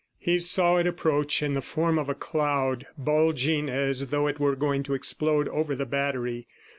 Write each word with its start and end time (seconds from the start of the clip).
He 0.17 0.39
saw 0.39 0.77
it 0.77 0.87
approach 0.87 1.43
in 1.43 1.53
the 1.53 1.61
form 1.61 1.99
of 1.99 2.09
a 2.09 2.15
cloud, 2.15 2.87
bulging 2.97 3.69
as 3.69 4.07
though 4.07 4.25
it 4.25 4.39
were 4.39 4.55
going 4.55 4.81
to 4.81 4.95
explode 4.95 5.47
over 5.49 5.75
the 5.75 5.85
battery. 5.85 6.47